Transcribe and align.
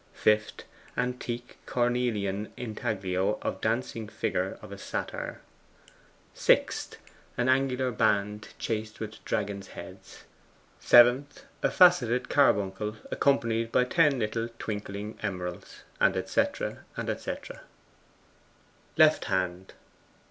5th. 0.19 0.63
Antique 0.97 1.59
cornelian 1.67 2.51
intaglio 2.57 3.37
of 3.43 3.61
dancing 3.61 4.07
figure 4.07 4.57
of 4.59 4.71
a 4.71 4.77
satyr. 4.79 5.41
6th. 6.35 6.95
An 7.37 7.47
angular 7.47 7.91
band 7.91 8.47
chased 8.57 8.99
with 8.99 9.23
dragons' 9.25 9.67
heads. 9.77 10.23
7th. 10.81 11.43
A 11.61 11.69
facetted 11.69 12.29
carbuncle 12.29 12.95
accompanied 13.11 13.71
by 13.71 13.83
ten 13.83 14.17
little 14.17 14.49
twinkling 14.57 15.19
emeralds; 15.21 15.83
&c. 15.99 16.45
&c. 16.55 17.43
LEFT 18.97 19.25
HAND. 19.25 19.73